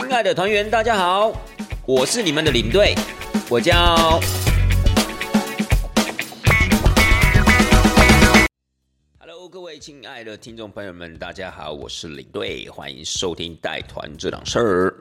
[0.00, 1.32] 亲爱的团员，大家好，
[1.84, 2.94] 我是你们的领队，
[3.50, 4.20] 我叫。
[9.18, 14.94] Hello，各位亲爱的听众朋友们，大家好，我是领队，欢迎收听带团这档事儿。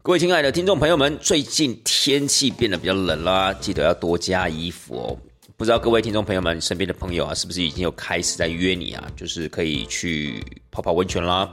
[0.00, 5.18] 各位亲爱的听众朋友们，最近天气变得比较冷啦，记得要多加衣服哦。
[5.62, 9.06] 不知道各位听众朋友们身边的朋友啊，是不是已经有开始在约你啊？
[9.14, 11.48] 就是可以去泡泡温泉啦。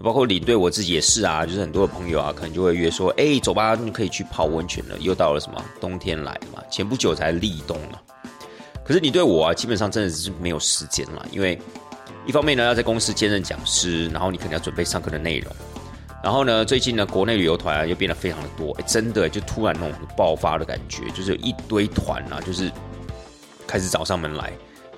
[0.00, 4.98] 包括领队我自己也是啊，就是很多的朋友啊，可能就会约说，哎，走吧，你可以去泡温泉了。
[4.98, 6.60] 又到了什么冬天来了嘛？
[6.68, 8.02] 前不久才立冬了。
[8.84, 11.56] 可是你对我啊，基本上真的是没有时间了，因为
[12.26, 15.54] 一方面呢要在公司兼任讲师，然后你可能要准备上课的内容，
[16.20, 22.68] 然后呢最近呢国内旅游团啊又变得非常的多，哎，真的就突然那种爆发的感觉，就是有一堆团啊，就是
[23.72, 24.52] 开始找上门来，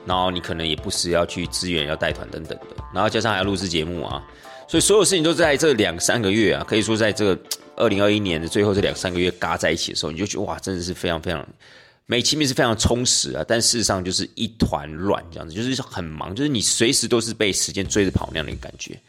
[0.05, 4.21] 然后你可能也不时要去支援要带团等等的，然后加上还要录制节目啊，
[4.67, 7.39] 所以所有事情都在这两三个月啊，可以说在这个
[7.79, 11.47] 二零二一年的最后这两三个月嘎在一起的时候，你就觉得哇，真的是非常非常。
[12.07, 19.01] 美其名是非常充实啊，但事实上就是一团乱这样子，就是很忙，就是你随时都是被时间追着跑那样的一个感觉。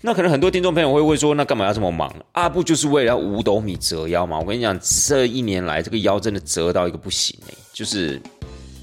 [0.00, 2.12] 那可能很多听众朋友会问说，那干嘛要这么忙？
[2.32, 4.40] 啊，不就是为了五斗米折腰吗？
[4.40, 8.20] 我跟你讲，这一年来这个腰真的折到一个不行哎，就是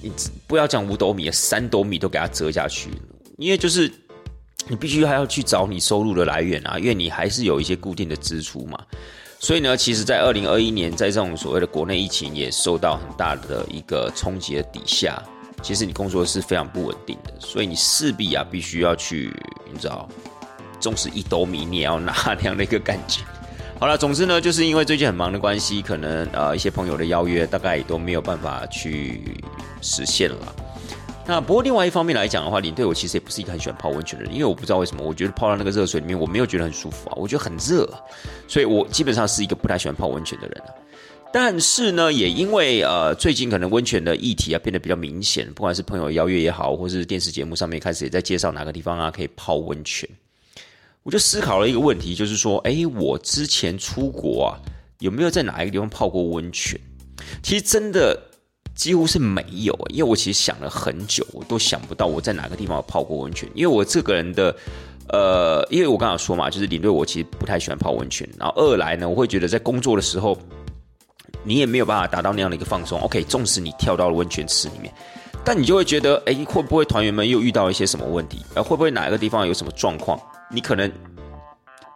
[0.02, 0.12] 你
[0.48, 2.90] 不要讲五斗米，三斗米都给它折下去，
[3.38, 3.92] 因为就是
[4.68, 8.78] 你必须还要去找你收入的来源啊，因为你还是有一些固定的支出嘛。
[9.40, 15.22] 所以呢，其实，在二零二一年，在这种所谓的国内疫情也受到很大的一个冲击的底下，
[15.64, 19.34] 其实你工作是非常不稳定的，所以你势必啊，必须要去，
[19.72, 20.08] 你知道，
[20.80, 23.22] 纵使一斗米，你也要拿 那样的一个感觉。
[23.82, 29.20] 好了，总之呢，就是因为最近很忙的关系，可能呃一些朋友的邀约，大概也都没有办法去
[29.82, 30.56] 实现了。
[31.26, 37.90] 那不过另外一方面来讲的话，领队我其实也不是一个很喜欢泡温泉的人，因为我不知道为什么，我觉得泡到那个热水里面，我没有觉得很舒服啊，我觉得很热，
[38.48, 40.70] 所以我基本上是一个不太喜欢泡温泉的人啊。
[41.34, 50.08] 但是呢，也因为呃最近可能温泉的议题啊变得比较明显，不管是朋友邀约也好，或是电视节目上面开始也在介绍哪个地方啊可以泡温泉，
[51.04, 54.60] 我就思考了一个问题，就是说，哎，我之前出国啊
[55.00, 56.80] 有没有在哪一个地方泡过温泉？
[57.42, 58.18] 其实真的。
[58.74, 63.48] 几乎是没有，因为我其实想了很久，我都想不到我在哪个地方泡过温泉。
[63.54, 64.56] 因为我这个人的，
[65.10, 68.28] 呃，因为我刚刚说嘛，就是领队我其实不太喜欢泡温泉。
[68.40, 70.36] 然后二来呢，我会觉得在工作的时候，
[71.44, 73.00] 你也没有办法达到那样的一个放松。
[73.02, 74.92] OK，纵使你跳到了温泉池里面，
[75.44, 78.40] 但你就会觉得，哎，会不会团员们又遇到一些什么问题？
[78.56, 80.18] 呃，会不会哪一个地方有什么状况？
[80.52, 80.92] 你可能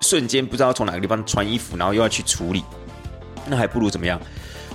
[0.01, 2.63] 瞬间不知道从哪个地方穿衣服，然后又要去处理，
[3.47, 4.19] 那还不如怎么样？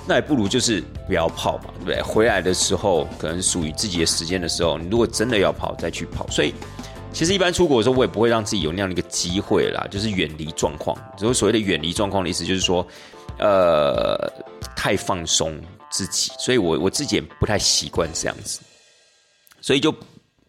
[0.07, 2.03] 那还不如就是不要跑嘛，对不对？
[2.03, 6.27] 回来的时候可能属于自己的时间的时候，你如果真的要跑，再去跑。
[6.29, 6.53] 所以，
[7.13, 10.97] 其实一般出国的时候，我也不会让自己有那样的一个机会啦，就是远离状况。
[11.19, 12.85] 所所谓的远离状况的意思，就是说，
[13.39, 14.17] 呃，
[14.75, 15.61] 太放松
[15.91, 16.33] 自己。
[16.39, 18.61] 所以我我自己也不太习惯这样子，
[19.61, 19.95] 所以就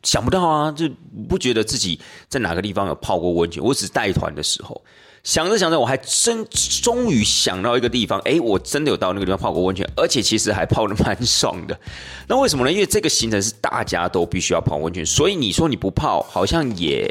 [0.03, 0.89] 想不到啊，就
[1.29, 3.63] 不觉得自己在哪个地方有泡过温泉。
[3.63, 4.81] 我只带团的时候。
[5.23, 6.44] 想着想着，我还真
[6.81, 11.79] 终于想到一个地方，哎，我真的有到那个地方泡过温泉，而且其实还泡的蛮爽的。
[12.28, 12.72] 那为什么呢？
[12.72, 17.07] 因为这个行程是大家都必须要泡温泉，所以你说你不泡，好像也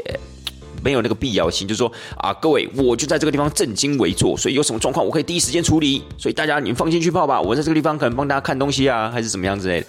[0.83, 1.65] 没有那个必要性。
[1.65, 7.39] 就是说啊，各位，我就在这个地方正襟危坐，所以有什么状况我可以第一时间处理，所以大家你们放心去泡吧。
[7.39, 9.87] 我在这个地方可能帮大家看东西啊，还是怎么样之类的。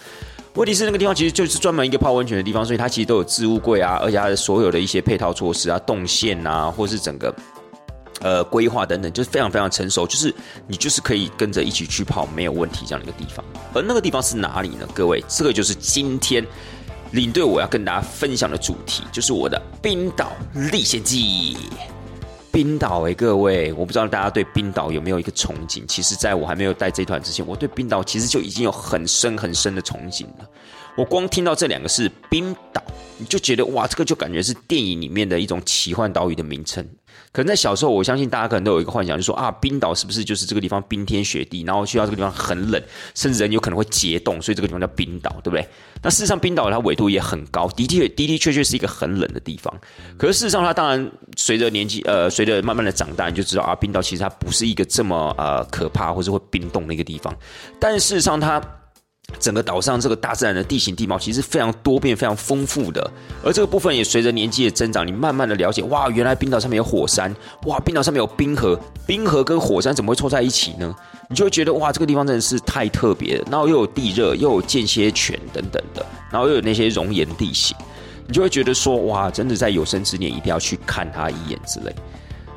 [0.54, 7.34] 问题是那个地方其实就是专门一个泡温泉的地方，所以它其实都有置物柜啊，而且它的所有的一些配套措施啊，动线啊，或是整个。
[8.20, 10.32] 呃，规划等等，就是非常非常成熟，就是
[10.68, 13.44] 你就是可以跟着一起去泡，没有问题这样的一个地方。
[13.74, 14.86] 而那个地方是哪里呢？
[14.94, 16.46] 各位，这个就是今天
[17.10, 20.30] 领队我要跟大家分享的主题，就是我的冰岛
[20.70, 21.56] 历险记。
[22.52, 25.86] 冰岛诶，各位，我不知道大家对冰岛有没有一个憧憬？
[25.86, 30.46] 其实，在我还没有带这团之前，我对冰岛其实就已经有很深很深的憧憬了。
[30.94, 32.82] 我光听到这两个是冰岛，
[33.16, 36.86] 你就觉得哇，这个就感觉是电影里面的一种奇幻岛屿的名称。
[37.32, 42.82] 可能在小时候，我相信大家可能都有一个幻想，就说啊，冰岛是不是就是这个地方冰天雪地，然后去到这个地方很冷，
[43.14, 45.66] 甚至人有可能会结冻，所以这个地方叫冰岛，对不对？
[46.02, 49.72] 那事实上，冰岛它纬度也很高，的的确的的确确是一个很冷的地方。
[50.18, 57.34] 可是事实上，它当然随着年纪呃，随着慢慢的长大，你就知道啊，冰岛其实它不是一个这么呃可怕或者会冰冻的一个地方。
[57.80, 58.60] 但事实上，它
[59.38, 63.10] 整个岛上这个大自然的地形地貌其实非常多变、非常丰富的，
[63.44, 67.34] 而这个部分也随着年纪的增长，你慢慢的了解，哇，原来冰岛上面有火山，
[67.66, 70.94] 哇，冰岛上面有冰河，冰河跟火山怎么会凑在一起呢？
[71.28, 73.44] 你就会觉得，哇，这个地方真的是太特别了。
[73.50, 77.76] 然后又有地热，又有间歇泉等等的，然后又有那些熔岩地形，
[78.26, 81.94] 你就会觉得说，哇，真的在有生之年一定要去看它一眼之类。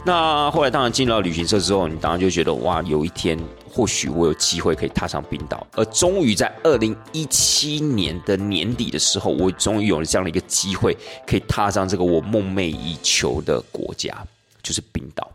[0.03, 3.39] 那后来当然进到旅行社之后，你当然就觉得哇，有一天
[3.75, 5.67] 或许我有机会可以踏上冰岛。
[5.73, 10.95] 而终于在二零一七年的年底的时候，我终于有了这样的一个机会，
[11.27, 14.25] 可以踏上这个我梦寐以求的国家，
[14.63, 15.29] 就是冰岛。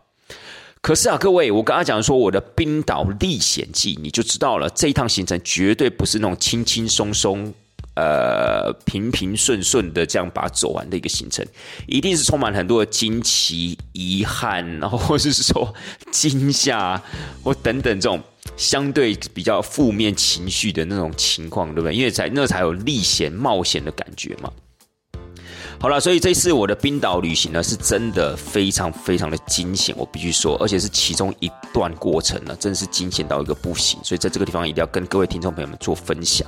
[0.81, 7.53] 可是啊，各位，我刚刚讲说我的冰岛历险记，你就知道了，这一趟行程绝对不是那种轻轻松松。
[7.93, 11.45] 呃，平平顺顺的这样把走完的一个行程，
[11.87, 15.71] 一定是充满很多的惊奇、遗憾，然后或者是说
[16.09, 16.99] 惊吓
[17.43, 18.23] 或等等这种
[18.57, 21.95] 相对比较负面情绪的那种情况，对不对？
[21.95, 24.51] 因为才那才有历险冒险的感觉嘛。
[25.79, 33.99] 好了，所以这次我的冰岛旅行呢，是真的非常非常的惊险，我必须说，而且是其中一段过程呢，真的是惊险到一个不行。
[34.03, 36.47] 所以在这个地方一定要跟各位听众朋友们做分享。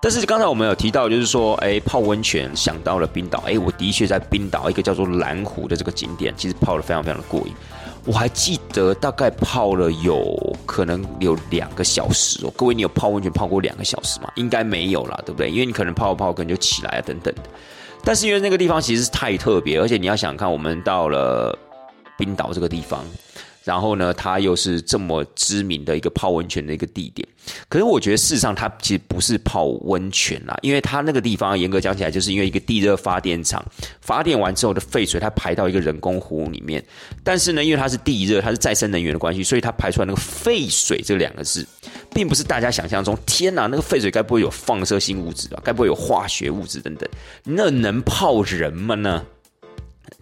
[0.00, 7.52] 但是刚才我们有提到，就是说，哎，泡温泉想到了冰岛，哎，我的确在冰岛一个叫做蓝湖的这个景点，其实泡的非常非常的过瘾。
[8.04, 12.52] 我还记得大概泡了有可能有两个小时哦。
[12.56, 14.28] 各位，你有泡温泉泡过两个小时吗？
[14.34, 15.48] 应该没有啦，对不对？
[15.48, 17.42] 因为你可能泡泡可能就起来啊等等的。
[18.02, 21.56] 但是因为那个地方其实是太特别，而且你要想看，我们到了
[22.18, 23.04] 冰岛这个地方。
[23.64, 27.26] 然后呢，它又是这么知名的一个泡温泉的一个地点。
[27.68, 33.64] 可是我觉得事实上，它其实不是泡温泉啦，因为它那个地方严格讲起来，就是因为一个地热发电厂
[34.00, 36.84] 发电完之后的废水，它排到一个人工湖里面。
[37.24, 41.66] 但是呢，因为它是地热，它是再生能源的关系，所以它排出来那个废水这两个字，
[42.14, 43.18] 并不是大家想象中。
[43.26, 45.60] 天哪，那个废水该不会有放射性物质吧？
[45.64, 47.08] 该不会有化学物质等等？
[47.44, 49.24] 那能泡人吗呢？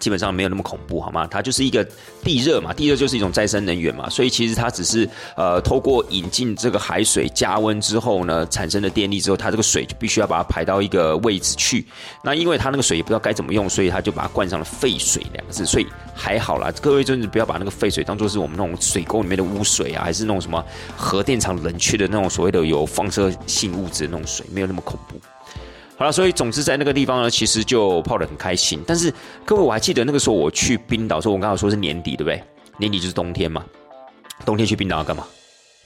[0.00, 1.26] 基本上没有那么恐怖，好吗？
[1.30, 1.86] 它就是一个
[2.24, 11.86] 地热嘛，地热就是一种再生能源嘛，所以其实它只是呃，透过引进这个海水加温之后呢，产生的电力之后，它这个水就必须要把它排到一个位置去。
[12.24, 15.66] 那因为它那个水也不知道该怎么用，所以他就把它冠上了废水两个字。
[15.66, 20.64] 所以还好啦，各位就是不要把那个废水当做是我们那种水沟里面的污水啊，还是那种什么
[20.96, 25.20] 核电厂冷却的那种所谓的有放射性物质的那种水，没有那么恐怖。
[26.00, 28.82] 好了，所以总之在那个地方呢，其实就泡得很开心。
[28.86, 29.12] 但是
[29.44, 32.42] 各位，我还记得那个时候我去冰岛，说我刚刚说是年底，对不对？
[32.78, 33.62] 年底就是冬天嘛。
[34.46, 35.26] 冬天去冰岛要干嘛？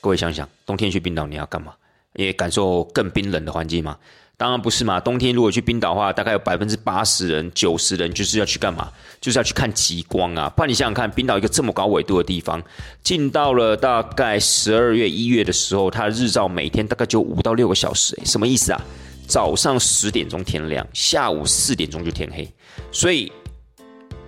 [0.00, 1.72] 各位想想，冬天去冰岛你要干嘛？
[2.12, 3.96] 也感受更冰冷的环境吗？
[4.36, 5.00] 当然不是嘛。
[5.00, 8.88] 冬天如果去冰岛的话，大概有百分之八十人、九十人就是要去干嘛？
[9.20, 10.48] 就是要去看极光啊！
[10.50, 12.62] 不然你想想看，冰岛一个这么高纬度的地方，
[13.02, 18.80] 进到了大概十二月、一月的时候，它的日照每天大概就五到六个小时，什么意思啊？
[19.26, 22.48] 早上十点钟天亮，下午四点钟就天黑，
[22.92, 23.32] 所以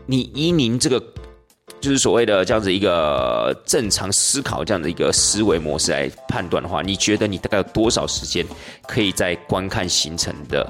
[0.06, 1.00] 你依您这个
[1.80, 8.44] 就是所谓的这样子一个正常思考这样的一个思维模式来判断的话，你觉得你大概有多少时间
[8.86, 10.66] 可以在观看行程的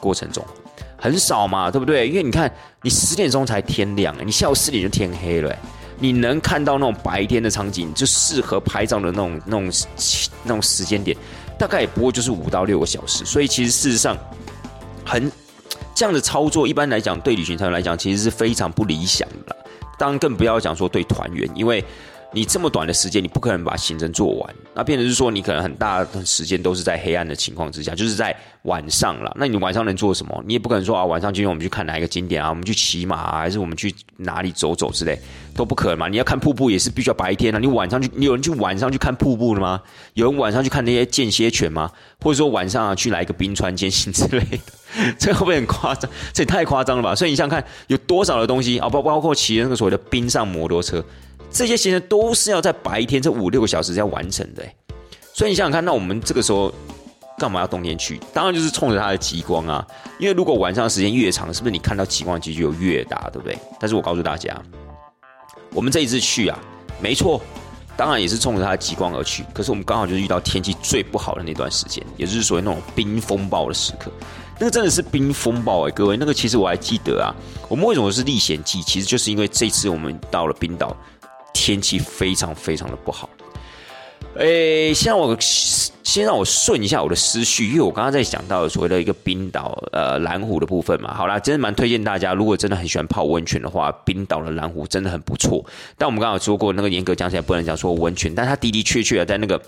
[0.00, 0.44] 过程中？
[0.96, 2.08] 很少嘛，对不对？
[2.08, 2.52] 因为你看，
[2.82, 5.56] 你十点钟才天亮，你下午四点就天黑了，
[5.98, 9.72] 你能看到那种白天的场景，就适合拍照的那种那种
[10.44, 11.16] 那种时间点。
[11.60, 14.16] 大概也不过就是五到六个小时，所以其实事实上，
[15.04, 15.30] 很
[15.94, 19.54] 这样的操作，一般来讲对旅行团来讲，其实是非常不理想的。
[19.98, 21.84] 当然更不要讲说对团员，因为
[22.32, 24.54] 你这么短的时间，你不可能把行程做完。
[24.74, 29.34] 那变成是说，你可能很大的时间都是在黑暗的情况之下，就是在晚上了。
[29.36, 30.42] 那你晚上能做什么？
[30.46, 35.18] 你也不可能说啊，晚上今天我们去看哪一个景点啊，我们去骑马啊，还是我们去哪里走走之类，
[35.54, 36.08] 都不可能嘛。
[36.08, 37.58] 你要看瀑布也是必须要白天啊。
[37.58, 39.82] 你晚上去，你有人去晚上去看瀑布的吗？
[40.14, 41.90] 有人晚上去看那些间歇泉吗？
[42.20, 44.58] 或者说晚上啊去来一个冰川间行之类的？
[45.18, 46.08] 这会不会很夸张？
[46.32, 47.14] 这也太夸张了吧！
[47.14, 51.04] 所以你想看，有多少的东西啊，包包括骑那个所谓的冰上摩托车。
[51.50, 54.64] 这些行程都是要在白天这五六个小时要完成的，
[55.34, 56.72] 所以你想想看，那我们这个时候
[57.38, 58.20] 干嘛要冬天去？
[58.32, 59.86] 当然就是冲着它的极光啊！
[60.18, 63.58] 因为如果晚上时间越长，是不是你看到极光的几率就越大，对不对？
[63.80, 64.54] 但是我告诉大家，
[65.72, 66.58] 我们这一次去啊，
[67.00, 67.40] 没错，
[67.96, 69.44] 当然也是冲着它的极光而去。
[69.52, 74.10] 可是我们刚好就是遇到天气最不好的那段时间，也就是所谓那种冰风暴的时刻。
[74.58, 77.34] 那个真的是冰风暴哎，各位，那个其实我还记得啊。
[77.66, 78.82] 我们为什么是历险记？
[78.82, 80.94] 其实就是因为这次我们到了冰岛。
[81.52, 83.28] 天气非常非常的不好，
[84.36, 91.14] 诶，先让我先让我顺一下我的思绪，因为我刚刚在讲到所谓的一个冰岛呃蓝湖的部分嘛。
[91.14, 95.64] 好啦，真的蛮推荐大家，如果真的很喜欢泡温泉的话，冰岛的蓝湖真的很不错。
[95.96, 99.60] 但我们刚刚说过，那个严格讲起来不能讲说温泉，但它的的确确在那个。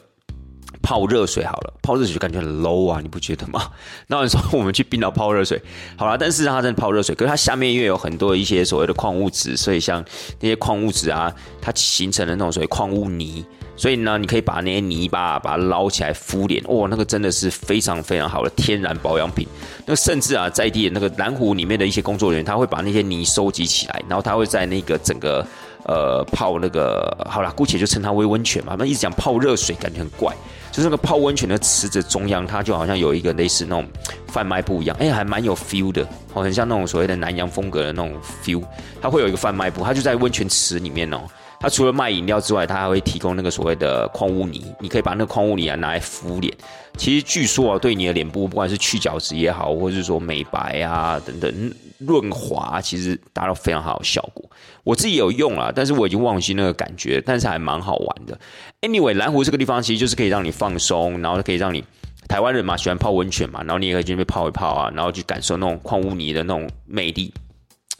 [0.82, 3.70] 泡热水好了，泡热水就感觉很 low 啊，你不觉得吗？
[4.08, 5.60] 那你说我们去冰岛泡热水，
[5.96, 10.04] 好了，但是它真的泡热水，可是它下面因为有很多一些所谓的矿物质，所以像
[10.40, 13.44] 那些矿物质啊，它形成的那种所谓矿物泥，
[13.76, 19.46] 所以呢，你可以把那些泥巴把它捞起来敷脸，哇，那个真的是非常非常好的天然保养品。
[19.86, 25.46] 那甚至啊，在地的那个蓝湖里面的一些工作人员，他会把那些泥收集起来，然后他会在那个整个。
[25.84, 28.76] 呃泡那个好啦，姑且就称它为温泉嘛。
[28.78, 30.32] 那一直讲泡热水，感觉很怪。
[30.72, 33.86] 就是那个泡温泉的池子中央，它就好像有一个类似那种
[34.26, 36.02] 贩卖部一样，哎，还蛮有 feel 的，
[36.32, 38.64] 哦，很像那种所谓的南洋风格的那种 feel。
[39.00, 41.20] 它会有一个贩卖部，它就在温泉池里面哦。
[41.60, 46.52] 它除了卖饮料之外，它还会提供那个所谓的矿物泥，你可以把那个矿物泥啊拿来敷脸。
[46.96, 54.41] 其实据说啊，对你的脸部，不管是去角质也好，或者是说美白啊等等润滑，其实达到非常好的效果。
[54.84, 58.38] 我自己有用啊，但是我已经忘记那个感觉，但是还蛮好玩的。
[58.80, 61.84] Anyway，蓝湖这个地方其实就是可以让你放松，然后可以让你
[62.28, 67.32] 台湾人嘛喜欢泡温泉嘛，然后你也可以去那边泡一泡啊，然后去感受那种矿物泥的那种魅力，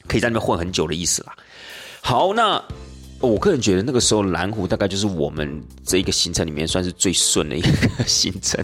[0.07, 1.35] 可以在那边混很久的意思啦。
[2.01, 2.63] 好，那。
[3.21, 8.61] 我个人觉得那个时候蓝湖大概就是我们这一个行程里面算是最顺的一个行程。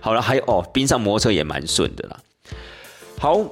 [0.00, 2.18] 好了，还有哦，冰上摩托车也蛮顺的啦。
[3.16, 3.48] 好，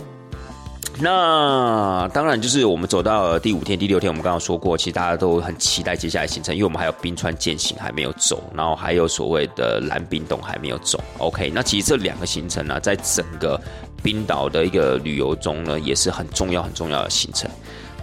[1.00, 10.99] 那当然就是我们走到第五天、第六天，我们刚刚说过，其实大家都很期待接下来行程，因为我们还有冰川践行还没有走，然后还有所谓的蓝冰洞还没有走。
[11.18, 13.61] OK，那其实这两个行程呢，在整个
[14.02, 17.50] 冰岛的一个旅游中呢，也是很重要、很重要的行程。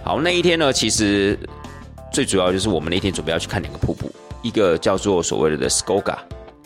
[0.04, 1.38] 好，那一天呢，其实。
[2.12, 6.16] 最主要就是我们那天准备要去看两个瀑布，一个叫做所谓的 Skoga，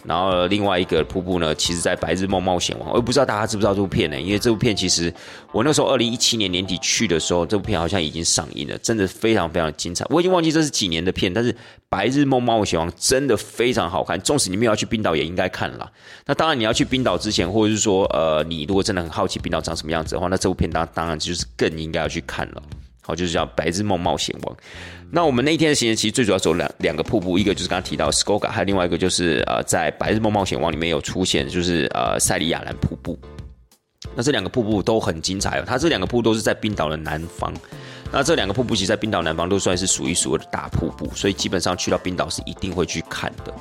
[0.04, 4.20] 然后另外一个瀑布呢，其实在《白日梦冒险王》，我也不知道大家知不知道这部片呢？
[4.20, 5.12] 因为这部片其实
[5.52, 10.06] 我那时候二零一七年年底去的时候，这部片好像已经上映了，真的非常非常精彩。
[10.08, 11.52] 我已经忘记这是几年的片，但是
[11.88, 14.18] 《白日梦冒险王》真的非常好看。
[14.20, 15.90] 纵使你们要去冰岛，也应该看了。
[16.26, 22.62] 那当然你要去冰岛之前，或者是说呃，你如果真的很好奇冰岛长什么样子的话，那这部片当当然就是更应该要去看了。
[23.14, 24.56] 就是叫《白日梦冒险王》。
[25.10, 33.18] 那我们那一天的行程其实最主要走两两个瀑布，一个就是刚刚提到 Skoga，还有另外一个就是呃，在《白日梦冒险王》里面有出现，就是呃塞里亚兰瀑布。
[34.14, 37.52] 那这两个瀑布都很精彩哦，它这两个瀑布都是在冰岛的南方。
[38.12, 43.54] 那这两个瀑布其实，在冰岛南方都算是数一数二的大瀑布，所以基本上去到冰岛是一定会去看的。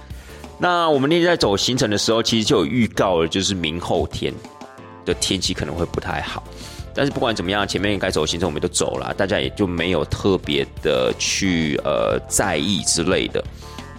[0.58, 4.34] 那我们那天在走行程的时候，其实就有预告了，就是明后天
[5.06, 6.44] 的天气可能会不太好。
[7.00, 13.42] 但是不管怎么样，前面该走的行程我们都走了，大家也就没有特别的去呃在意之类的，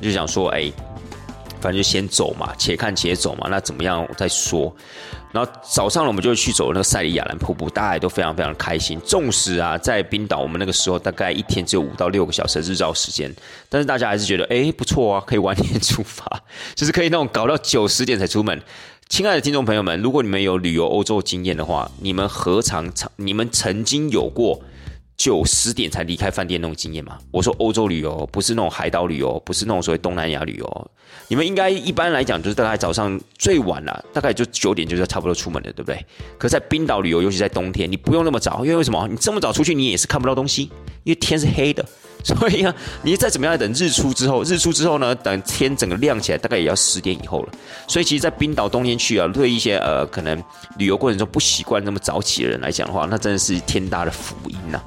[0.03, 0.71] 就想说，哎，
[1.63, 4.71] 反正就先走嘛，且看且走嘛，那怎么样再说。
[5.33, 9.01] 然后早上呢，我们就去走那个塞里亚兰瀑布，大家也都非常非常开心。
[9.01, 13.35] 纵使啊，在冰岛，我们那个时候大概一天只有五到六个小时日照时间，
[13.71, 16.43] 但是大家还是觉得，哎，不错啊，可以晚点出发，
[16.77, 18.61] 就是可以那种搞到九十点才出门。
[19.11, 24.63] 亲爱的听众朋友们，如果你们有旅游欧洲经验的话，你们何尝曾你们曾经有过
[25.17, 27.19] 九十点才离开饭店那种经验吗？
[27.33, 30.91] 我说欧洲旅游不是那种海岛旅游，不是那种所谓东南亚旅游，
[31.27, 36.07] 你们应该一般来讲就是大概早上最晚了，大概就九点就是差不多出门的，对不对？
[36.39, 39.09] 可在冰岛旅游，尤其在冬天，你不用那么早，因为为什么？
[39.11, 40.71] 你这么早出去，你也是看不到东西，
[41.03, 41.85] 因为天是黑的。
[42.25, 47.53] 所以啊，你再怎么样等日出之后，日出之后呢，等天整个亮起来，大概也要十点以后了。
[47.87, 50.43] 所以其实，在冰岛冬天去啊，对一些呃可能
[50.79, 54.81] 旅游过程中不习惯那么早起的人来讲的话，那真的是天大的福音呐。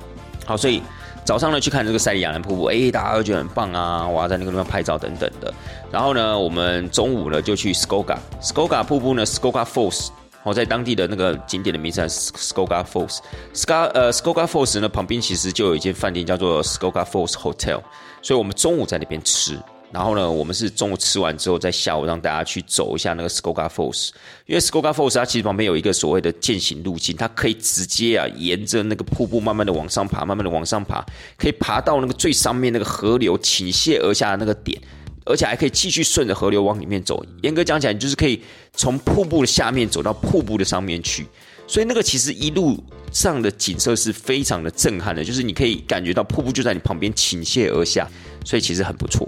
[0.46, 0.82] 好，所以
[1.26, 5.54] 早上呢去看这个塞里亚兰瀑布，哎，大家都觉得很棒啊，我要在那个地方拍照等等的。
[5.92, 10.10] 然后呢，我们中午呢就去 Skoga，Skoga 瀑布呢，Skoga Falls。
[10.44, 13.20] 我在当地的那个景点的名称 Skoga Falls。
[13.54, 17.82] Skoga 呃 Skoga Falls 呢旁边其实就有一间饭店叫做 Skoga Falls Hotel，
[18.22, 19.58] 所以我们中午在那边吃。
[19.92, 24.10] 然后呢，我们是中午吃完之后，在下午让大家去走一下那个 Skoga Falls，
[24.48, 31.06] 因为 Skoga Falls 它其实旁边有一个所谓的践行路径，它可以直接啊沿着那个瀑布慢慢的往上爬，慢慢的往上爬，
[31.38, 34.82] 可以爬到那个最上面那个河流倾泻而下的那个点。
[35.26, 37.24] 而且还可以继续顺着河流往里面走。
[37.42, 38.42] 严格讲起来，你就是可以
[38.74, 41.26] 从瀑布的下面走到瀑布的上面去。
[41.66, 42.78] 所以那个其实一路
[43.12, 48.06] 上的景色是非常的震撼的，就是你可以感觉到瀑布就在你旁边倾泻而下，
[48.44, 49.28] 所以其实很不错。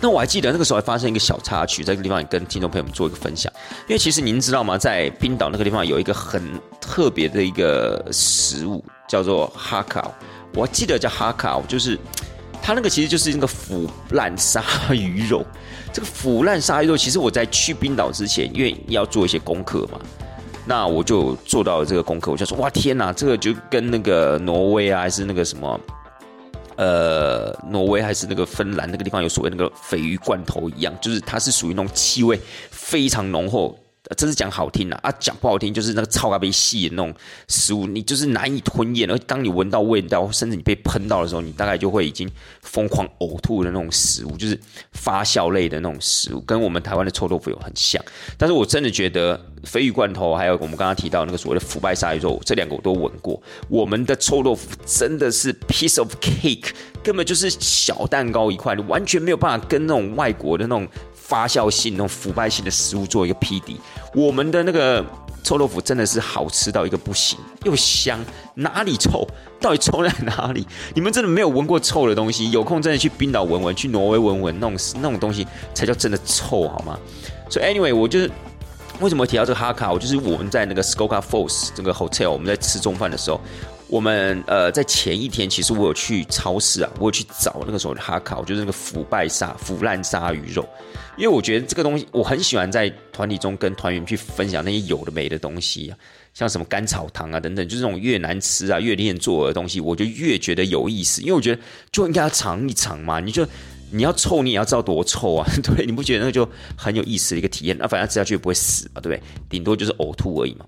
[0.00, 3.52] 那我还记得那个时候还发生一个小插曲，在这个地方也跟听众朋友们做一个分享。
[3.88, 6.42] 因为其实您知道吗，在冰岛那个地方有一个很
[6.80, 10.10] 特别的一个食物，叫做哈卡。
[10.54, 11.98] 我记得叫哈卡，就是。
[12.62, 14.62] 它那个其实就是那个腐烂鲨
[14.92, 15.44] 鱼肉，
[15.92, 19.98] 这个腐烂鲨鱼肉，其实我在去冰岛之前，因为要做一些功课嘛，
[20.66, 25.80] 那我就做到了这个功课，我就说哇天哪，这个就跟那个挪威啊，还是那个什么，
[26.76, 32.40] 呃，挪威还是那个芬兰那个地方有所谓那个鲱鱼罐头一样，就是它是属于那种气味
[32.70, 33.76] 非常浓厚。
[34.16, 37.14] 这是讲好听啊，啊讲不好听就是那个超咖啡细的那种
[37.48, 39.10] 食物，你就是难以吞咽。
[39.10, 42.30] 而当你闻到味道，甚至你被喷到的时候，你大概就会已经
[42.62, 44.58] 疯狂呕吐的那种食物，就是
[44.92, 48.02] 发酵类的那种食物，跟我们台湾的臭豆腐有很像。
[48.36, 53.40] 但是我真的觉得鲱鱼罐头，还有我们刚刚提到那个所谓的腐败鲨鱼肉，这两个我都闻过。
[53.68, 56.70] 我们的臭豆腐真的是 piece of cake，
[57.02, 60.88] 根本就是小蛋糕一块，你完全没有办法跟那种外国的那种。
[61.30, 63.80] 发酵性、那种腐败性的食物做一个匹敌，
[64.12, 65.04] 我们的那个
[65.44, 68.18] 臭豆腐真的是好吃到一个不行，又香，
[68.54, 69.24] 哪里臭？
[69.60, 70.66] 到底臭在哪里？
[70.92, 72.50] 你们真的没有闻过臭的东西？
[72.50, 76.98] 有空真的去冰岛闻闻，去挪威闻闻，那种那种东西才叫真的臭，好吗？
[77.48, 78.28] 所以，anyway，我就是
[78.98, 79.92] 为什么提到这个哈卡？
[79.92, 83.40] 我就是我们在那个 Skoka Falls 这个 hotel，我们在吃中饭的时候。
[83.90, 90.64] 我们呃，在前一天，其实我有去超市啊，我有去找那个时候的哈卡，就是那个腐败鲨、腐烂鲨鱼肉，
[91.16, 95.98] 因为我觉得这个东西，我很喜欢在团体中跟团员去分享那些有的没的东西啊，
[96.32, 103.44] 像什么甘草糖啊等等，就是那种越难吃啊、越练做的东西，我就越觉得有意思，因为我觉得就应该要尝一尝嘛，你就
[103.90, 107.76] 你要臭，你也要知道多臭啊， 对，你不觉得那就很有意思的一个体验？
[107.76, 109.20] 那反正吃下去也不会死嘛，对不对？
[109.48, 110.64] 顶多就是呕吐而已嘛。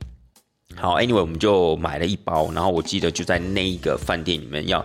[0.77, 4.85] 好，Anyway，我们就买了一包，然后我记得就在那一个饭店里面要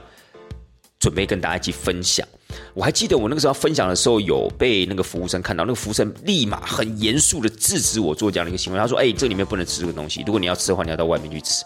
[1.00, 2.28] 准备跟大家一起分享。
[2.74, 8.80] 我还记得我那个时候分享的时候，有被那个服务生看到，那个服务生立马很严肃的制止我做这样的一个行为。
[8.80, 11.66] 他说：“哎，这里面不能吃这个东西，如果你要吃的话，你要到外面去吃。”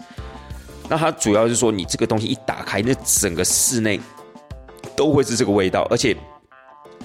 [0.89, 3.99] 那他主要是说，你这个东西一打开，那整个室内
[4.95, 6.15] 都会是这个味道，而且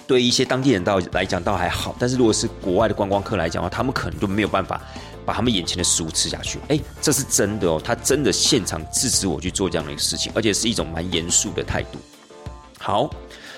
[0.06, 4.80] 对一些当地人到来讲倒还好，但是如果是国外的观光客来讲的话，他们可能就没有办法。
[5.26, 11.98] 把他们眼前的食物吃下去，哎，这是真的哦，他真的现场制止我去做这样的一个事情，而且是一种蛮严肃的态度。
[12.78, 13.10] 好，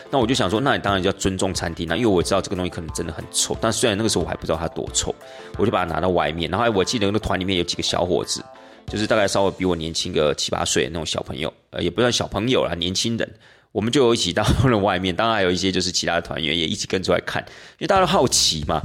[0.08, 5.14] 那我就想说，那你当然就要尊重餐厅那因为我知道这个东西可能真的很臭，但虽然那个时候我还不知道它多臭，
[5.58, 6.50] 我就把它拿到外面。
[6.50, 8.42] 然后我记得那个团里面有几个小伙子，
[8.86, 13.30] 就是大概稍微比我年轻个七八岁那种小朋友，呃，也不算小朋友啦，年轻人。
[13.70, 17.42] 我们就一起到了外面，当然还有一些就是其他的团员也一起跟出来看，
[17.78, 18.82] 因为大家都好奇嘛，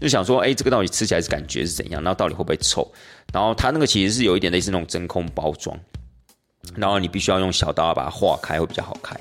[0.00, 2.02] 就想说，哎，这个到底吃起来是感觉是怎样？
[2.02, 2.90] 然后到底会不会臭？
[3.32, 5.78] 然后它那个其实是有一点类似那种真空包装，
[6.74, 9.16] 然后你必须要用小刀把它化开会比较好开。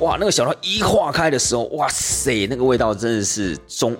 [0.00, 3.96] 哇，那个小刀一化开的时候，哇塞，那个味道真的是中，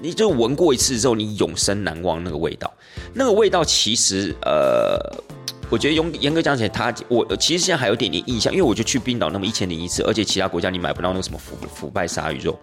[0.00, 2.70] 你就闻过一次之后，你永生难忘那个味道。
[3.14, 4.98] 那个味道其实呃。
[5.72, 12.54] 我觉得严严格讲起来，他我其实现在还有点点印象，因为我就去冰岛那么一千零一次，而且其他国家你买不到那个什么腐腐败鲨鱼肉。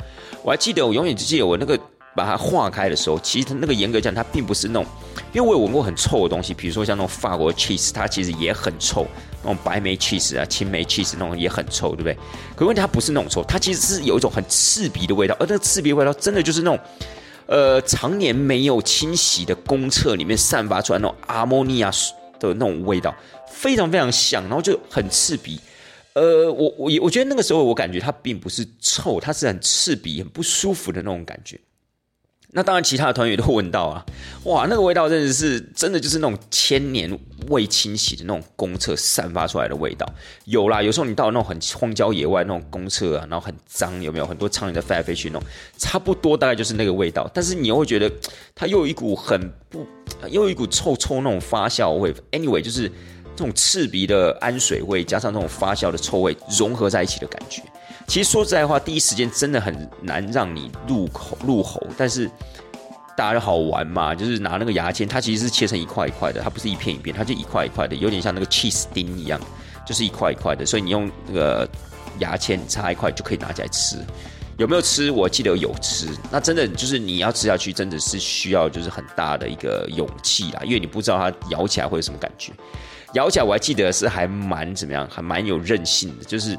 [0.43, 1.75] 我还记得，我永远只记得我那个
[2.15, 4.85] 把它化开的时候，其实它那个严格讲，它并不是那种，
[5.33, 9.07] 因为我有闻过很臭的东西，比如说像那种法国 cheese，它其实也很臭，
[9.41, 12.15] 那种白梅 cheese 啊、青梅 cheese 那种也很臭，对不对？
[12.55, 16.79] 可问题它不是那种臭，它其实是有一种很刺鼻的味道，而那个刺鼻味道真的就是那种，
[17.47, 21.91] 呃，常年没有清洗的公厕里面散发出来那种阿莫尼亚。
[22.39, 23.13] 的那种味道
[23.47, 25.59] 非常非常香，然后就很刺鼻。
[26.13, 31.59] 呃，我我我觉得那个时候我感觉它并不是臭，它是很刺鼻、很不舒服的那种感觉。
[32.51, 34.03] 那当然，其他的团员都闻到啊，
[34.45, 40.05] 哇，那个味道真的是真的就是那种千年未清洗的那种公厕散发出来的味道。
[40.45, 47.29] 有啦，有时候你到那种很荒郊野外那种公厕啊，然后很脏，有没有很多苍蝇在飞来飞去那种，差不多大概就是那个味道。
[47.31, 48.11] 但是你又会觉得
[48.55, 49.85] 它又有一股很不，
[50.29, 52.11] 又有一股臭臭那种发酵味。
[52.31, 52.89] Anyway，就是
[53.35, 57.61] 这种刺鼻的氨水味加上那种发酵的臭味融合在一起的感觉。
[58.09, 62.27] 其实说实在话，第一时间真的很难让你入口入喉，但是
[63.15, 69.39] 大家好玩嘛，就是拿那个牙签，它其实是切成一块一块的，它不是一片一片，它就一块一块的，有点像那个 cheese 丁一样，
[69.85, 71.69] 就是一块一块的，所以你用那个
[72.17, 73.97] 牙签插一块就可以拿起来吃。
[74.57, 75.11] 有没有吃？
[75.11, 76.07] 我记得有吃。
[76.31, 82.51] 那真的就是你要吃下去，真的是需要就是很大的一个勇气啦，因为你不知道它咬起来会有什么感觉。
[83.13, 86.57] 咬起来我还记得是还蛮怎么样，还蛮有韧性的，就是。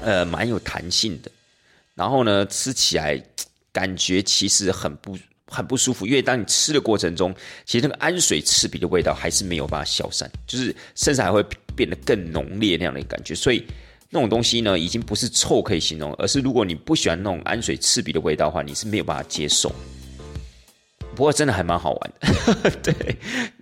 [0.00, 1.30] 呃，蛮有弹性的，
[1.94, 3.22] 然后呢，吃起来
[3.72, 11.44] 感觉其实很不很不舒服，因为当你吃的过程中，其实那个氨水刺鼻的味道还是没有办法消散，就是甚至还会
[11.76, 13.64] 变得更浓烈那样的感觉，所以
[14.10, 19.70] 那种东西呢，已经不是臭可以形容，而是如果你不喜欢那种氨水刺鼻的味道的话，你是没有办法接受。
[21.14, 22.70] 不过真的还蛮好玩的，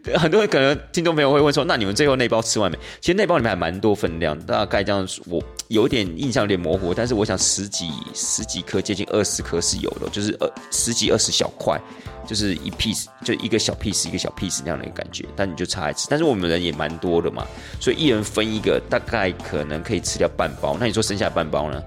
[0.03, 2.79] 对，很多人可能听众朋友会问说，那你们最后那包吃完没？
[3.01, 11.77] 其实那包里面还蛮多分量，大概这样，我有点印象有点模糊，但是我想十几十几颗，接近二十颗是有的，就是二十几二十小块，
[12.25, 16.07] 就是一 piece 就一个小 piece 一个小 piece 那样的一个感觉，但你就插一次。
[16.09, 17.45] 但是我们人也蛮多的嘛，
[17.81, 20.77] 所以一人分一个，大概可能可以吃掉半包。
[20.79, 21.83] 那你说剩下半包呢？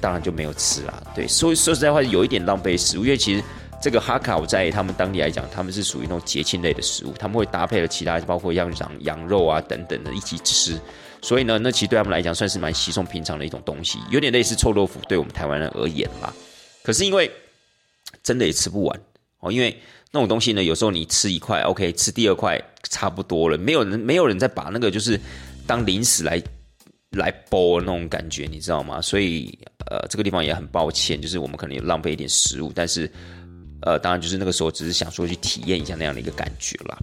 [0.00, 1.02] 当然就没有吃啦。
[1.14, 3.42] 对，所以说实在话有一点浪费食物，因为其实。
[3.82, 10.80] 这个哈卡在他们当地来讲，他们是属于那种节庆类的食物，他们会搭配了其他，包括羊羊羊肉啊等等的一起吃。
[11.20, 16.32] 所以呢，那其实对他们来讲算是蛮稀松平常的一种东西，有点类似臭豆腐，对我们台湾人而言啦。
[16.84, 17.28] 可是因为
[18.22, 19.00] 真的也吃不完
[19.40, 19.76] 哦，因为
[20.12, 25.20] 那种东西呢，有时候你吃一块，OK，吃第二块差不多了，没有人没有人再把那个就是
[25.66, 26.40] 当零食来
[27.10, 29.00] 来剥那种感觉，你知道吗？
[29.00, 29.58] 所以
[29.90, 33.10] 呃，这个地方也很抱歉，就是我们可能有浪费一点食物，但是。
[33.82, 36.98] 呃，当然就是那个时候，只是想说去体验一下那样的一个感觉啦。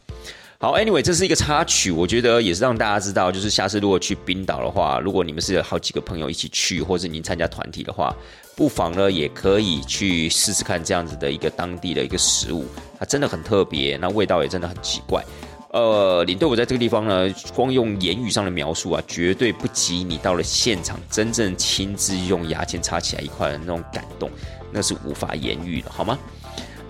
[0.62, 8.14] 好，Anyway，这是一个插曲，我觉得也是让大家知道，就是下次如果去冰岛的话，如果你们是有好几个朋友一起去，或者您参加团体的话，
[8.58, 12.66] 不妨呢也可以去试试看这样子的一个当地的一个食物，
[13.00, 15.24] 它真的很特别，那味道也真的很奇怪。
[15.72, 24.30] 呃，领队我在这个地方呢，光用言语上的描述啊，绝对不及你到了现场真正亲自用牙签插起来一块的那种感动，
[24.74, 26.20] 那是无法言喻的，好吗？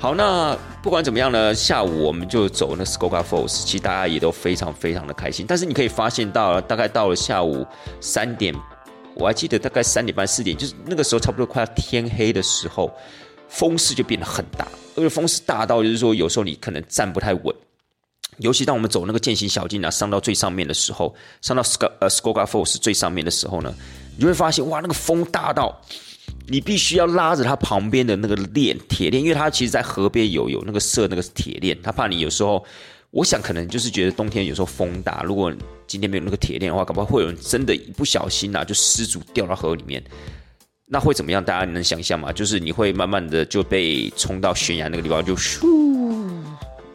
[0.02, 5.46] 好，那不管怎么样呢，下午我们就走那 s c o g a Falls，其实大家也都非常非常的开心。
[5.46, 7.68] 但是你可以发现到，大概到了下午
[8.00, 8.56] 三点，
[9.14, 12.90] 我还记得大概三点半四点，就是那个时候差不多快要天黑的时候，
[13.50, 17.54] 风势就变得很大，而且风势大到就是说有时候你可能站不太稳，
[18.38, 23.76] 尤其当我们走那个践行小径啊，上到最上面的时候，上到 Sk 呃 s c o g a Falls 最上面的时候呢，
[24.16, 25.78] 你就会发现哇，那个风大到。
[26.52, 32.66] 你必须要拉着它旁边的那个链铁链，因为它其实，在河边有有那个设那个铁链，他怕你有时候，
[33.12, 35.54] 我想可能就是觉得冬天有时候风大，如果
[35.86, 40.04] 今天没有那个铁链的话，搞不好会有人真的一不小心啊就失足掉到河里面，
[40.88, 41.44] 那会怎么样？
[41.44, 42.34] 大家能想象吗？
[42.34, 45.62] 就是你会慢慢的就被冲到悬崖那个地方，就咻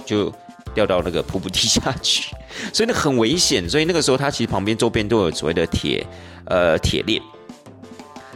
[0.04, 0.32] 就
[0.74, 2.34] 掉到那个瀑布地下去，
[2.74, 3.68] 所以那很危险。
[3.68, 6.04] 所以那个时候，它其实旁边周边都有所谓的铁
[6.46, 7.22] 呃铁链。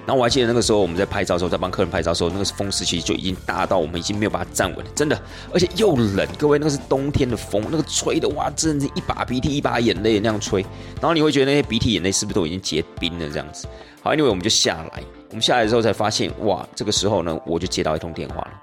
[0.09, 5.21] 然后我还记得那个时候我们在拍照的时候，在帮客人拍照的时候，那个风势其实就已经大到我们已经没有办法站稳了，真的，
[5.53, 6.27] 而且又冷。
[6.39, 10.63] 各位，那个是冬天的风，那个吹的哇，真的是一把鼻涕一把眼泪那样吹。
[10.95, 13.69] 然后你会觉得那些鼻涕眼泪是不是都已经结冰了这样子？
[14.03, 15.03] 好因为我们就下来。
[15.29, 18.63] 我们下来之后才发现，哇，这个时候呢，我就接到一通电话了。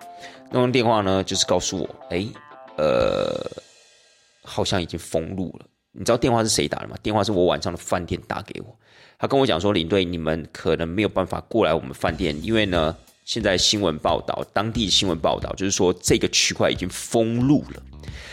[0.49, 2.25] 那通电话呢，就是告诉我，哎，
[2.77, 3.47] 呃，
[4.43, 5.67] 好像已经封路了。
[5.91, 6.95] 你知道电话是谁打的吗？
[7.03, 8.75] 电话是我晚上的饭店打给我。
[9.17, 17.82] 他跟我讲说：“领队，你们可能没有办法过来我们饭店，因为呢，现在新闻报道，当地新闻报道就是说这个区块已经封路了。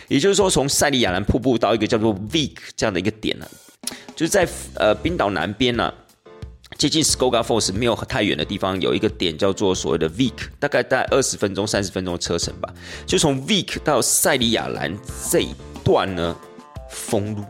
[0.09, 3.49] 也就是说，从塞里亚兰瀑布到一个叫做 Vik 这样的一个点呢，
[4.15, 5.95] 就是在呃冰岛南边呢，
[6.77, 12.69] 接近 Skoga Falls 没有太远的地方，有一个点叫做所谓的 Vik，大概在二十分钟、三十分钟的车程吧。
[13.07, 14.95] 就从 Vik 到塞里亚兰
[15.31, 16.37] 这一段呢，
[16.91, 17.45] 封路。”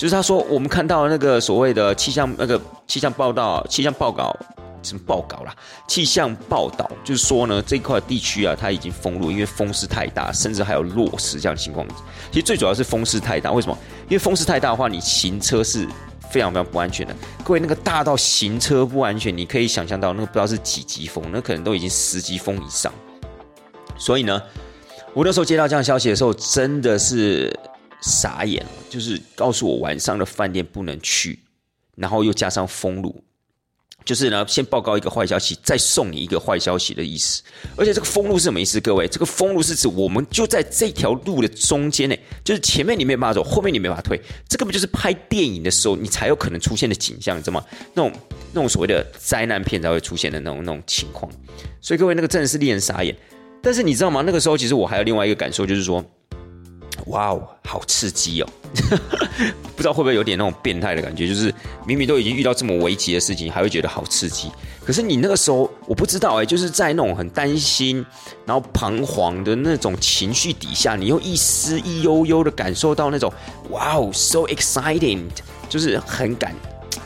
[0.00, 4.34] 就是他说，我们看到那个所谓的气象那个气象报道、气象报告
[4.82, 5.54] 什么报告啦？
[5.86, 11.86] 气象报道就是说呢，这块地区啊，它已经封路，因为风势太大，甚至还有落石这样的情况。
[12.32, 13.76] 其实最主要是风势太大，为什么？
[14.04, 15.86] 因为风势太大的话，你行车是
[16.30, 17.14] 非常非常不安全的。
[17.44, 22.90] 各位，那个大到行车不安全，你可以想象到那个不知道是几级风，那可能都已经十级风以上。
[23.98, 24.42] 所以呢，
[25.12, 27.54] 我那时候接到这样消息的时候，真的是。
[28.00, 31.38] 傻眼了，就是告诉我晚上的饭店不能去，
[31.96, 33.22] 然后又加上封路，
[34.04, 37.42] 就是呢，先报告一个坏消息，再送你一个坏消息的意思。
[37.76, 38.80] 而且这个封路是什么意思？
[38.80, 44.18] 各位，这个封路是指我们就在这条路的中间呢，就是前面你没办法走，后面你没办法退。
[44.48, 47.66] 这个不就是拍电影的时候你才有可能出现的景象，你知道吗？
[47.92, 48.12] 那种
[48.52, 51.30] 那种所谓的灾难片才会出现的那种那种情况。
[51.82, 53.14] 所以各位，那个真的是令人傻眼。
[53.62, 54.22] 但是你知道吗？
[54.24, 56.02] 那个时候其实我还有另外一个感受，就是说。
[57.10, 58.48] 哇哦，好刺激哦！
[59.76, 61.54] 不知道会不会有点那种变态的感觉，就是
[61.86, 64.50] 明明都已经遇到这么危急的事情，还会觉得好刺激。
[64.84, 68.04] 可是你那个时候，我不知道哎，就是在那种很担心、
[68.46, 73.32] 然后彷徨的那种情绪底下，你又一丝一悠悠的感受到那种
[73.70, 75.22] 哇哦，so exciting，
[75.68, 76.54] 就是很感、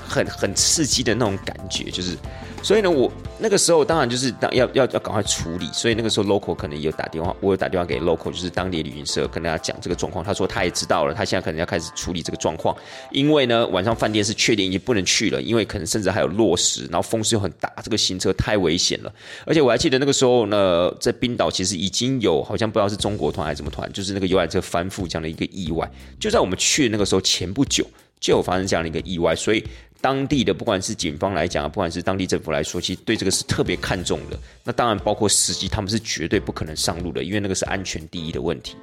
[0.07, 2.17] 很很刺激的那种感觉，就是。
[2.64, 10.24] 所以呢，我那个时候当然就是当要要要赶快处理，所以那个时候 local 可能有打电话，我有打电话给 local，就是当地旅行社，跟大家讲这个状况。
[10.24, 12.74] 他说他也知道了，他现在可能要开始处理这个状况，
[13.11, 19.12] 因为呢晚上饭店是确定已经不能去了，因为可能甚至还有落石，然后风势又很大，这个行车太危险了。
[19.44, 25.87] 而且我还记得那个时候呢，在冰岛其实已经有好像不知道是中国团还是什么团，就是那个游览车翻覆这样的一个意外，
[26.18, 27.87] 就在我们去那个时候前不久
[28.18, 29.62] 就有发生这样的一个意外，所以。
[30.05, 34.38] 当地的不管是警方来讲，不管是当地政府来说，其实对这个是特别看重的。
[34.62, 38.77] 那当然包括司机，他们是绝对不可能上路的，因为那个是安全第一的问题。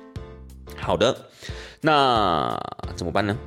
[0.78, 1.16] 好的，
[1.80, 2.60] 那
[2.96, 3.38] 怎么办呢？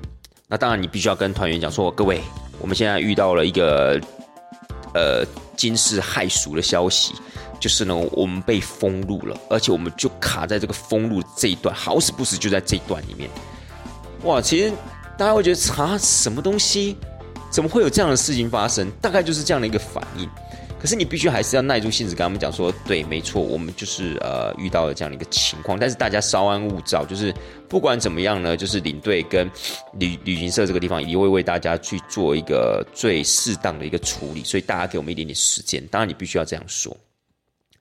[0.47, 2.21] 那当然你必须要跟团员讲说，各位，
[2.61, 4.01] 我们现在遇到了一个
[4.95, 7.13] 呃惊世骇俗的消息。
[7.59, 13.29] 就是呢，我们被封路了，而且我们就卡在这个封路这一段，好死不死就在这一段里面。
[14.23, 14.71] 哇，其实
[15.19, 16.97] 大家会觉得啊，什么东西？
[17.55, 18.91] 怎么会有这样的事情发生？
[19.01, 20.29] 大概就是这样的一个反应。
[20.77, 25.79] 可是你必须还是要耐住性子跟他们讲说，对，没错，我们就是呃遇到了这样的一个情况。
[25.79, 27.33] 但是大家稍安勿躁，就是
[27.69, 29.49] 不管怎么样呢，就是领队跟
[30.01, 34.43] 旅旅行社这个地方也会为大家去做一个最适当的一个处理。
[34.43, 35.81] 所以大家给我们一点点时间。
[35.93, 36.95] 当然你必须要这样说。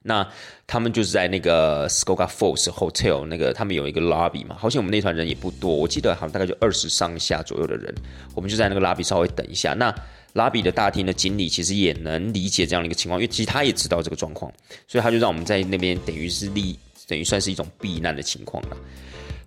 [0.03, 0.27] 那
[0.67, 7.93] 他们就是在那个 s c o g a Falls Hotel 那个，他们有一个 lobby 嘛，好像我们那团人也不多，我记得好像大概就二十上下左右的人，
[8.35, 9.73] 我们就在那个 lobby 稍微等一下。
[9.73, 9.93] 那
[10.33, 14.51] lobby 的大厅的经理其实也能理解这样的一个情况，因为其实他也知道这个状况，
[14.87, 18.77] 所以他就让我们在那边等于是立，等于算是一种避难的情况了。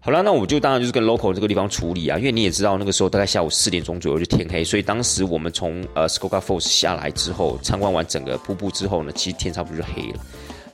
[0.06, 10.20] 好了，那我就当然就是跟 local 这个地方处理啊，因为你也知道那个时候大概下午四点钟左右就天黑，所以当时我们从呃 Skoga Falls 下来之后，参观完整个瀑布之后呢，其实天差不多就黑了。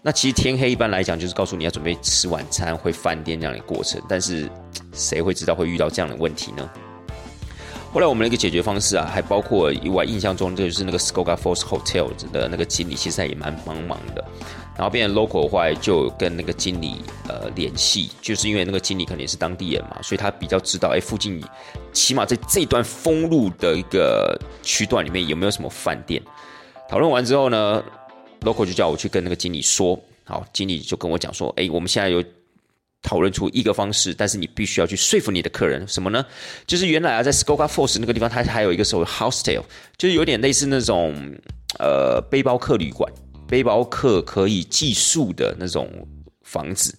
[0.03, 4.47] 那其实天黑一般来讲就是告诉你要准备吃晚餐、回饭店这样的过程，但是
[4.93, 6.69] 谁会知道会遇到这样的问题呢？
[7.93, 14.25] 后来我们的一个解决方式啊，还包括我印象中就是那个 Skoga Falls Hotels 的那个经理，其实也蛮帮忙的。
[14.75, 16.95] 然后变成 local 的话，就跟那个经理
[17.29, 21.45] 呃联系，就是因为那个经理肯定是当地人嘛，所以他比较知道哎附近
[21.93, 26.23] 起码在这段封路的一个区段里面有没有什么饭店。
[26.89, 27.85] 讨论完之后呢
[28.41, 32.25] ？local 就叫我去跟那个经理说，好，经理就跟我讲说，哎，我们现在有
[33.03, 36.25] 讨论出一个方式，但是你必须要去说服你的客人，什么呢？
[36.67, 39.63] 就是原来啊，在 Skoga Force 那个地方，它还有一个所谓 hostel，
[39.99, 41.15] 就是有点类似那种
[41.79, 43.13] 呃背包客旅馆，
[43.49, 45.91] 背包客可以寄宿的那种
[46.43, 46.95] 房子。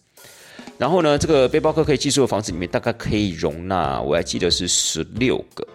[0.78, 5.66] 然后呢，这个背包客可以寄宿的房子里面，大概可以容纳，我还记得是十六个。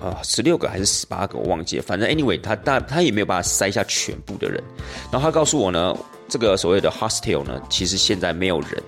[0.00, 1.82] 啊，十六个还是十八个，我忘记了。
[1.82, 4.62] 反正 anyway，他大他也没有办法塞下全部的人。
[5.10, 5.96] 然后他告诉我呢，
[6.28, 8.82] 这个所谓的 hostel 呢，其实现在没有人，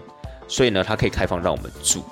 [0.47, 2.05] 所以呢，他可以开放让我们住。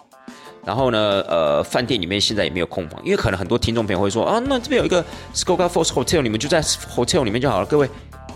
[0.65, 5.03] 然后呢，呃，饭店里面现在也没有空房，因为可能很多听众朋友会说啊，那这边有一个
[5.35, 7.65] Skoga Force Hotel，你们就在 hotel 里面就好了。
[7.65, 7.89] 各位，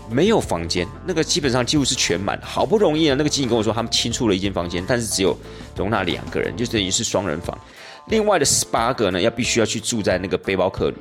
[0.09, 2.39] 没有房间，那个基本上几乎是全满。
[2.41, 5.37] 好不容易啊，那个经理跟我说，他们清出了一间房间，但是只有
[5.75, 7.55] 容纳两个人，就等于是双人房。
[8.07, 10.91] 另外的十八个呢，要必须要去住在那个背包客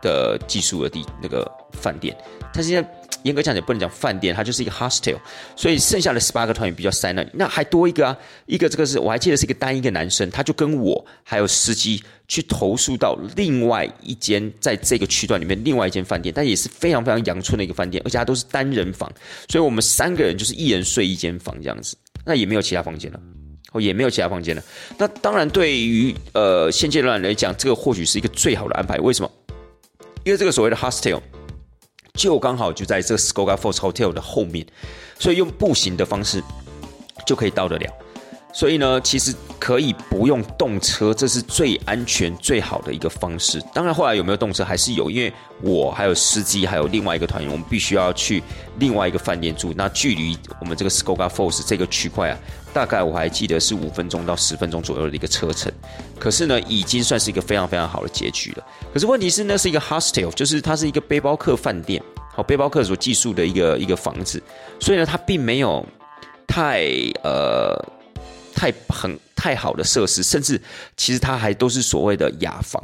[0.00, 2.16] 的寄宿的地那个饭店。
[2.54, 2.90] 他现在
[3.24, 5.18] 严格讲也不能讲饭店，它就是一个 hostel。
[5.56, 7.28] 所以剩下的十八个团员比较塞那里。
[7.34, 19.12] 那还多一个啊，一个这个是我还记得是一个单一个男生，他就跟我还有司机去投诉到另外一间在这个区段里面另外一间饭店，但也是非常非常阳春的一个饭店，而且它都是单人房，
[19.48, 23.20] 所以我们三个人就是一人睡一间房这样子，那也没有其他房间了。
[23.72, 24.62] 哦，也没有其他房间了。
[24.96, 28.98] 那当然，对于呃现阶段来讲，这个或许是一个最好的安排。
[28.98, 29.28] 为什么？
[30.22, 31.20] 因为这个所谓的 hostel
[32.14, 34.64] 就刚好就在这个 Skogafors Hotel 的后面，
[35.18, 36.42] 所以用步行的方式
[37.26, 37.92] 就可以到得了。
[38.54, 43.60] 所以呢，其实可以不用动车，这是最安全、最好的一个方式。
[43.74, 48.40] 当然，后来有没有动车还是有，因为我还有司机，还有另外一个团员，我们必须要去
[48.78, 49.74] 另外一个饭店住。
[49.76, 52.38] 那距离我们这个 Skoga Falls 这个区块啊，
[52.72, 55.72] 大概我还记得是五分钟到十分钟左右的一个车程。
[56.16, 58.64] 可是呢，已经算是一个非常非常好的结局了。
[58.92, 62.00] 可是问题是，那是一个 hostel，就是它是一个背包客饭店，
[62.32, 64.40] 好，背包客所寄宿的一个一个房子，
[64.78, 65.84] 所以呢，它并没有
[66.46, 66.84] 太
[67.24, 67.76] 呃。
[68.54, 70.60] 太很太好的设施，甚至
[70.96, 72.82] 其实它还都是所谓的雅房，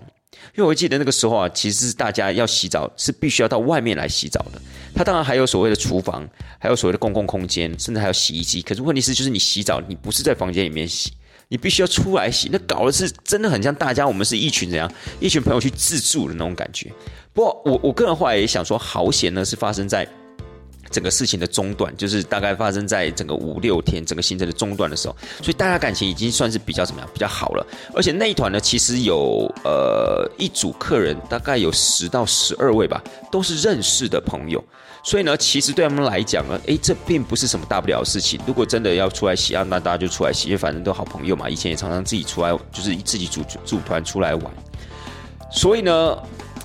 [0.54, 4.60] 因为我记得那个时候啊，其实大家要洗澡是必须要到外面来洗澡的。
[4.94, 6.28] 它当然还有所谓的厨房，
[6.58, 8.60] 还有所谓的公共空间，甚至还有洗衣机。
[8.60, 11.12] 可是问题是，就是你洗澡，你不是在房间里面洗，
[11.48, 12.48] 你必须要出来洗。
[12.52, 16.92] 那搞的是真的很像大家我们是一群怎样一群朋友去自助的那种感觉。
[17.32, 20.06] 不过我我个人后来也想说，好险呢，是发生在。
[20.90, 27.66] 整个事情的中断，就是大概发生在整个五六天整个行程的中断的时候，所以大家感情已经算是比较怎么样，比较好了。
[27.94, 34.62] 而且那一团呢，其实有呃一组客人，大概有十到十二位吧，都是认识的朋友。
[35.02, 38.38] 所以呢，其实对他们来讲呢，诶，这并不是什么大不了的事情。
[38.46, 41.48] 如果真的要出来洗啊，那大家就出来洗，因为反正都好朋友嘛。
[41.48, 44.52] 以前也常常自己出来，就是自己组组团出来玩。
[45.52, 46.18] 所以呢。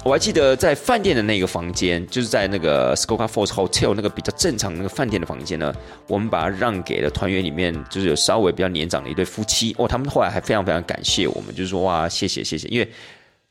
[0.05, 5.73] 我还记得在饭店的那个房间，就是在那个 Skoga Falls Hotel 那个比较正常那个饭店的房间呢，
[6.07, 12.87] 我们把它让给了团员里面，就是有稍微比较年长的一对夫妻哦，他们后来还非常非常感谢我们，就是说哇谢谢谢谢，因为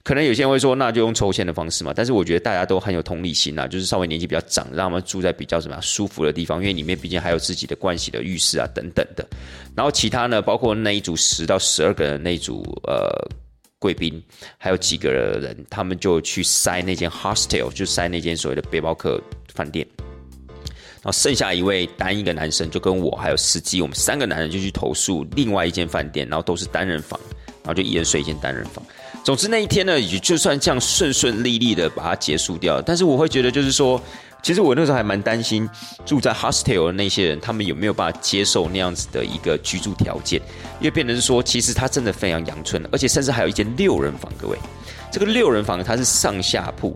[0.04, 9.26] 可能有些人会说那就用抽签的方式嘛，但是我觉得大家都很有同理心呐，就是稍微年纪比较长，让他们住在比较什么舒服的地方，因为里面毕竟还有自己的盥洗的浴室啊等等的，
[9.74, 13.10] 然后其他呢，包括那一组十到十二个人那一组呃。
[13.84, 14.22] 贵宾
[14.56, 19.20] 还有几个人，他们就去塞那间 hostel，就塞那间所谓的背包客
[19.54, 19.86] 饭店。
[19.98, 27.20] 然后剩下一位单一个男生就跟我还有司机，我们三个男人就去投诉另外一间饭店，然后都是单人房，
[27.62, 28.82] 然后就一人睡一间单人房。
[29.22, 34.02] 总之那一天呢，也就算这样顺顺利利的把它结束掉，但是我会觉得就是说。
[34.44, 35.66] 其实我那时候还蛮担心
[36.04, 40.38] 住在 hostel 的那些人，他们有没有办法接受那样子的一个居住条件，
[40.78, 44.30] 因为变成是说，其实它真的非常阳春，而且甚至还有一间六人房。
[44.38, 44.58] 各位，
[45.10, 46.94] 这个六人房它是上下铺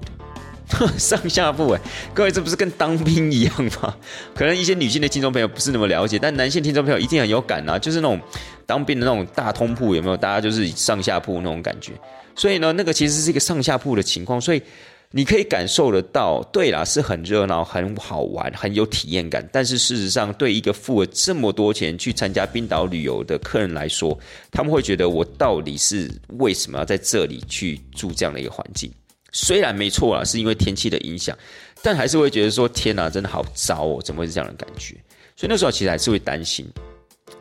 [0.68, 1.80] 的， 上下铺哎，
[2.12, 3.96] 各位这不是跟当兵一样吗？
[4.34, 8.20] 可能一些女性的听众朋友不是那么了解，但男性听众朋友一定很有感啊，就是那种
[8.66, 10.16] 当兵的那种大通铺，有没有？
[10.18, 11.92] 大家就是上下铺那种感觉，
[12.36, 14.62] 所以呢，那个其实是一个上下铺的情况，所以。
[15.10, 19.48] 你可以感受得到，对啦，是很热闹、很好玩、很有体验感。
[19.50, 24.18] 但是事实上，对一个付了这么多钱去参加冰岛旅游的客人来说，
[24.50, 28.92] 他们会觉得我到底是为什么要在这里去住这样的一个环境？
[29.32, 31.36] 虽然没错啦，是因为天气的影响，
[31.82, 34.02] 但还是会觉得说：天哪，真的好糟哦！
[34.04, 34.94] 怎么会是这样的感觉？
[35.36, 36.66] 所以那时候其实还是会担心。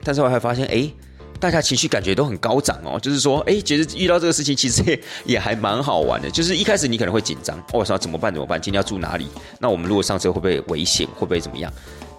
[0.04, 0.90] 但是我还发现，哎。
[1.39, 6.30] 大家情绪感觉都很高涨哦，就是说，哎，觉得遇到这个事情其实也也还蛮好玩的。
[6.30, 8.34] 就是一开始你可能会紧张，我说怎么办？
[8.34, 8.62] 怎么办？
[8.62, 9.28] 今天要住哪里？
[9.60, 11.08] 那我们如果上车会不会危险？
[11.15, 11.71] 会不会怎么样？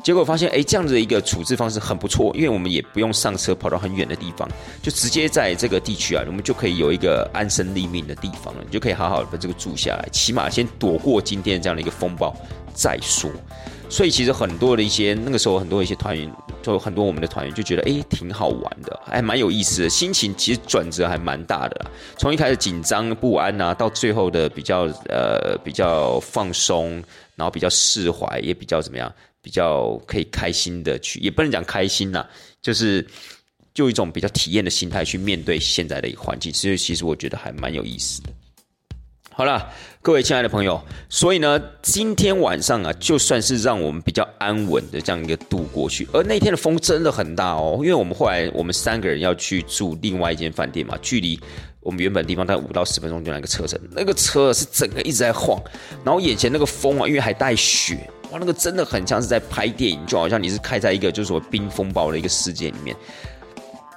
[0.04, 4.48] 结果发现，哎，这样子的一个处置方式很不错，因为我们也不用上车跑到很远的地方，
[4.80, 12.34] 就直接在这个地区啊，我们就可以有一个安身立命的地方了，你就可以好好的把这个住下来，起码先躲过今天这样的一个风暴
[12.72, 13.28] 再说。
[13.90, 16.30] 所以其实很多的一些那个时候很多一些团员，
[16.62, 21.90] 就很多我们的团员就觉得哎挺好玩的，还蛮有意思的，心情其实转折还蛮大的。
[22.18, 27.02] 从一开始紧张不安啊，到最后的比较呃比较放松，
[27.34, 32.26] 然后比较释怀，也比较怎么样，比较可以开心的去，也不能讲开心呐，
[32.60, 33.04] 就是
[33.72, 36.52] 就一种比较体验的心态去面对现在的一个环境。
[36.52, 38.28] 所以其实我觉得还蛮有意思的。
[39.38, 39.72] 好了，
[40.02, 46.08] 各位亲爱的朋友，所以呢，今天晚上啊，就算是让我们比较安稳的这样一个度过去。
[46.12, 51.38] 而那天的风真的很大哦，因为我们后来我们三个人要去住另外一间饭店嘛，距离
[51.78, 55.56] 我们原本地方大概五到十分钟就那个车程，那个车是整个一直在晃，
[56.04, 62.96] 然后眼前那个风啊，因为还带雪，哇，那个真的很像是在拍电影，就好像你是开在一个就是说冰风暴的一个世界里面。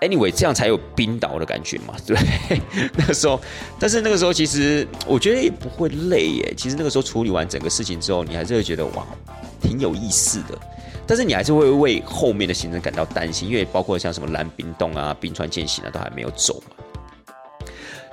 [0.02, 1.96] Anyway，这样才有冰岛的感觉嘛？
[2.08, 2.18] 对，
[2.98, 3.40] 那个时候，
[3.80, 6.54] 但是那个时候其实我觉得也不会累耶。
[6.58, 9.06] 其实那个时候处理完整个事情之后，你还是会觉得哇，
[9.62, 10.58] 挺有意思的。
[11.06, 16.76] 但是你还是会为后面的行程感到担心，因为包括像什么蓝冰洞啊、冰川践行啊，都还没有走嘛。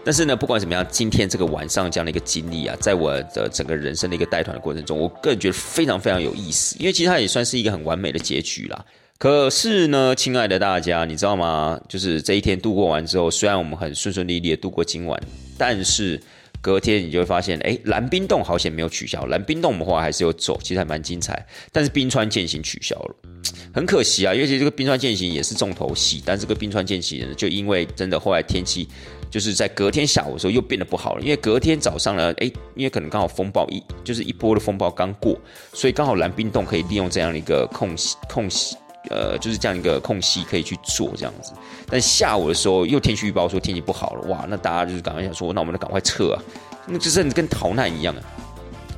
[0.04, 8.84] 但是呢，不管怎么样，今天这个晚上这样的一个经历啊，在我的整个人生的一个带团的过程中，我个人觉得非常非常有意思，因为其实它也算是一个很完美的结局啦。
[9.18, 11.80] 可是呢，亲爱的大家，你知道吗？
[11.88, 15.20] 就是这一天度过完之后，虽然我们很顺顺利利的度过今晚，
[15.58, 16.22] 但是
[16.60, 19.26] 隔天你就会发现，哎，蓝冰洞好险没有取消。
[19.26, 21.44] 蓝冰洞我们后来还是有走，其实还蛮精彩。
[21.72, 23.16] 但是冰川践行取消了，
[23.74, 24.32] 很可惜啊。
[24.32, 28.86] 尤其这个冰川践行也是重头戏，但这个冰川践行就因为真的后来天气
[29.28, 35.36] 就是在隔天下午的时候又变得不好了，因为隔天早上呢，哎，因为可能刚好风暴一就是一波的风暴刚过，
[35.72, 38.76] 所以刚好蓝冰洞可以利用这样的一个空隙空隙。
[39.10, 41.52] 呃，就是这样一个空隙可以去做这样子，
[41.88, 46.42] 但下午的时候又天气预报说天气不好了，哇，那大家就是赶快想说，那我们得赶快撤啊，
[46.86, 48.22] 那就是跟逃难一样啊，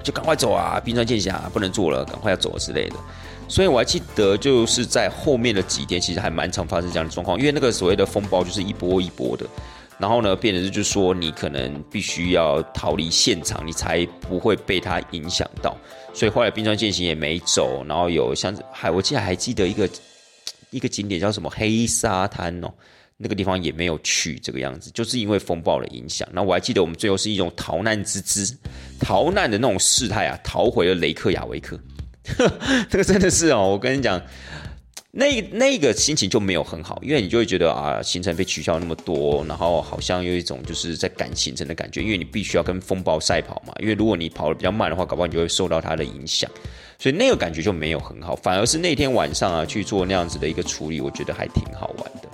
[0.02, 2.96] 就赶快走啊，冰川剑侠不能做了，赶快要走之类的。
[3.48, 9.44] 所以我还记得，就是在后面的几天，其实还蛮常发生这样的状况，因为那个所谓的风暴就是一波一波的。
[9.98, 15.76] 然后呢，变成是就是说，你可能必须要逃离现场，你才不会被它影响到。
[16.12, 19.88] 所以后来冰川践行也没走，然后有像还我记得还记得一个
[20.70, 22.70] 一个景点叫什么黑沙滩哦，
[23.16, 26.28] 那个地方也没有去这个样子，就是因为风暴的影响。
[26.32, 28.56] 那我还记得我们最后是一种逃难之姿，
[29.00, 31.78] 逃难的那种事态啊，逃回了雷克雅维克。
[32.90, 34.20] 这个真的是哦，我跟你讲。
[35.12, 43.74] 那那个心情就没有很好，因为你就会觉得啊，行程被取消那么多，然后好像有一种就是在赶行程的感觉，因为你必须要跟风暴赛跑嘛。
[43.80, 46.48] 因为如果你跑的比较慢的话，搞不好你就会受到它的影响，
[46.96, 48.36] 所以那个感觉就没有很好。
[48.36, 52.28] 反而是那天晚上啊去做那样子的一个处理，我觉得还挺好玩的。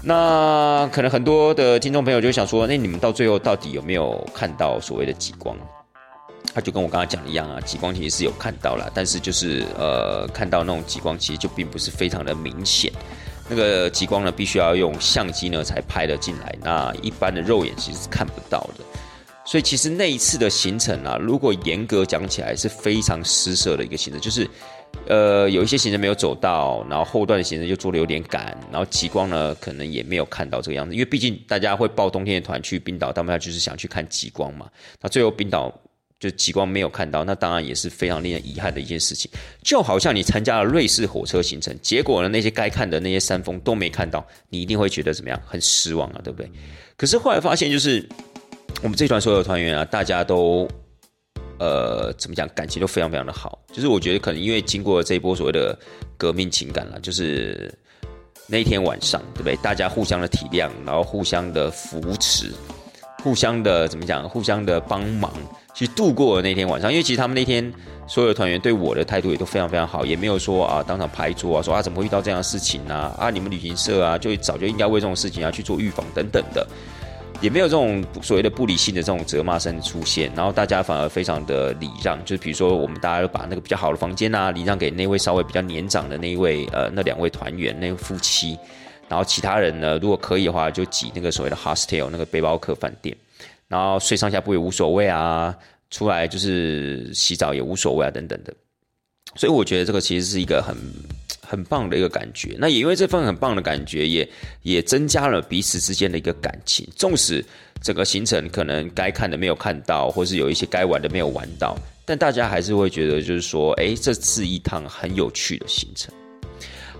[0.00, 5.56] 那可能很多的听众朋友就想说，那你们到最后到底有没有看到所谓的极光？
[6.56, 12.90] 他就跟我刚刚讲的一样啊，极光其实是有看到了，但是就是呃，看到那种极光其实就并不是非常的明显。
[13.46, 18.82] 那个极光呢，必须要用相机呢才拍得进来，那一般的肉眼其实是看不到的。
[19.44, 24.48] 所以其实那一次的行程啊，如果严格讲起来是非常失色的一个行程，就是
[25.06, 34.70] 呃有一些行程没有走到，然后后段的行程又做的有点赶，然后极光呢可能也没有看到这个样子，因为毕竟大家会报冬天的团去冰岛，他们就是想去看极光嘛。
[35.02, 35.70] 那最后冰岛。
[36.18, 39.30] 就极光没有看到，那当然也是非常令人遗憾的一件事情。
[39.62, 45.38] 就好像你参加了瑞士火车行程，结果呢那些该看的那些山峰都没看到，你一定会觉得怎么样？
[45.44, 46.50] 很失望啊，对不对？
[46.96, 48.02] 可是后来发现，就是
[48.82, 50.66] 我们这团所有团员啊，大家都
[51.58, 53.58] 呃怎么讲，感情都非常非常的好。
[53.70, 55.78] 就是我觉得可能因为经过这一波所谓的
[56.16, 57.70] 革命情感了，就是
[58.46, 59.54] 那一天晚上，对不对？
[59.56, 62.50] 大家互相的体谅，然后互相的扶持，
[63.22, 64.26] 互相的怎么讲？
[64.26, 65.30] 互相的帮忙。
[65.76, 67.70] 去度过了那天晚上，因为其实他们那天
[68.06, 73.14] 所有的团员对我的态度也都非常非常好，也没有说啊当场拍桌啊，说啊怎么会遇到这样的事情呢？
[73.18, 76.66] 啊你们旅行社啊就早就应该为这种事情要去做预防等等的，
[77.42, 88.58] 也没有这种所谓的不理性的这种责骂声出现，然后大家反而非常的礼让，就是比如说我们大家都把那个比较好的房间啊礼让给那位稍微比较年长的那一位呃那两位团员那个夫妻，
[89.10, 93.14] 然后其他人呢如果可以的话就挤那个所谓的 hostel 那个背包客饭店。
[93.68, 95.56] 然后睡上下铺也无所谓啊，
[95.90, 98.54] 出来就是洗澡也无所谓啊，等等的。
[99.34, 100.74] 所以我觉得这个其实是一个很
[101.42, 102.56] 很棒的一个感觉。
[102.58, 104.28] 那也因为这份很棒的感觉，也
[104.62, 106.88] 也增加了彼此之间的一个感情。
[106.96, 107.44] 纵使
[107.82, 116.14] 整个行程可能该看的没有看到，或是有一些该玩的没有玩到，但大家还是会觉得就是说，哎，这是一趟很有趣的行程。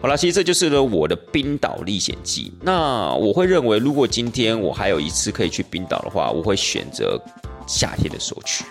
[0.01, 2.53] 好了，其实这就是呢我的冰岛历险记。
[2.61, 7.20] 那我会认为，如果今天我还有一次可以去冰岛的话，我会选择
[7.66, 8.64] 夏天的时候去。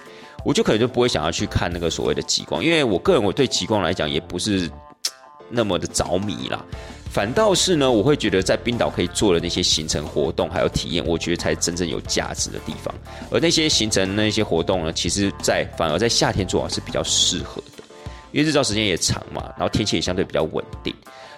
[0.46, 4.70] 我就可能就不会想要去看那个所谓的极光，因为我个人我对极光来讲也不是
[5.50, 6.64] 那么的着迷啦。
[7.10, 12.94] 反倒是呢，我会觉得在冰岛可以做的那些行程活动还有体验，我觉得才真正有价值的地方。
[13.32, 17.75] 而那些行程那些活动呢，其实在反而在夏天做是比较适合的。
[18.36, 20.94] 因为日照时间也长嘛，然后天气也相对比较稳定，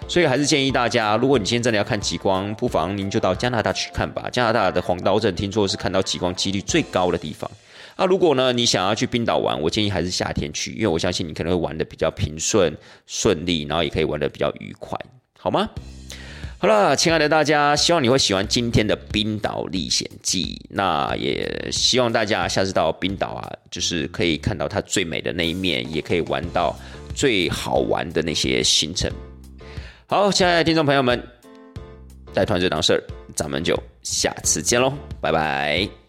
[0.08, 4.28] 所以还是建议大家，如果你今天真的要看极光，不妨您就到加拿大去看吧。
[4.32, 7.48] 加拿大的黄刀镇听说是看到极光几率最高的地方。
[7.96, 12.76] 那如果呢，你想要去冰岛玩，我建议还是夏天去，因为我相信你可能会玩的比较平顺
[13.06, 14.98] 顺利，然后也可以玩的比较愉快，
[15.38, 15.70] 好吗？
[16.60, 20.60] 好了，亲爱的大家，希望你会喜欢今天的冰岛历险记。
[20.68, 26.74] 那也希望大家下次到冰岛啊，就是可以看到它最美的那一面，也可以玩到
[27.14, 29.08] 最好玩的那些行程。
[30.06, 31.22] 好，亲爱的听众朋友们，
[32.34, 33.04] 带团这档事儿，
[33.36, 36.07] 咱们就下次见喽，拜拜。